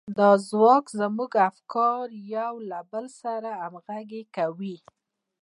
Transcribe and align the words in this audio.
دا 0.17 0.29
ځواک 0.49 0.85
زموږ 0.99 1.31
افکار 1.49 2.05
يو 2.35 2.53
له 2.69 2.79
بل 2.91 3.05
سره 3.21 3.49
همغږي 3.61 4.23
کوي. 4.35 4.77